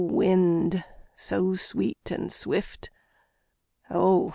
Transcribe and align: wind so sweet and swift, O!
wind 0.09 0.83
so 1.15 1.53
sweet 1.53 2.09
and 2.09 2.31
swift, 2.31 2.89
O! 3.91 4.29